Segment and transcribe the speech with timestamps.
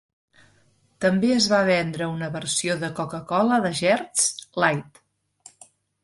[1.03, 4.25] També es va vendre una versió de Coca-Cola de gerds
[4.63, 4.99] light.